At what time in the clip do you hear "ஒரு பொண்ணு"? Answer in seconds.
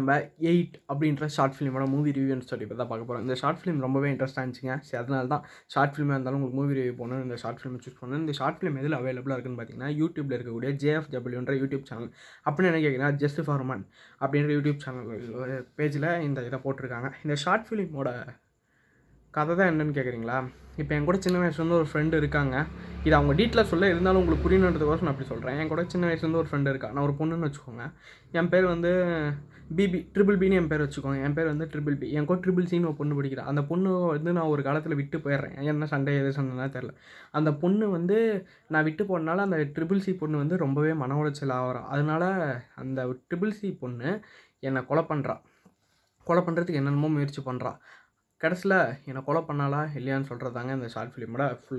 32.90-33.18